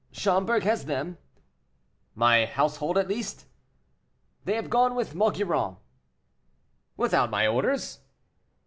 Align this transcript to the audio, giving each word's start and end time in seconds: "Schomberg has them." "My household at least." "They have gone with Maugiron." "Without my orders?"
"Schomberg 0.11 0.63
has 0.63 0.85
them." 0.85 1.19
"My 2.15 2.45
household 2.47 2.97
at 2.97 3.07
least." 3.07 3.45
"They 4.45 4.55
have 4.55 4.67
gone 4.71 4.95
with 4.95 5.13
Maugiron." 5.13 5.77
"Without 6.97 7.29
my 7.29 7.45
orders?" 7.45 7.99